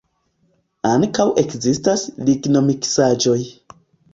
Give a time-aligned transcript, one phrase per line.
[0.91, 3.39] Ankaŭ ekzistas lignomiksaĵoj.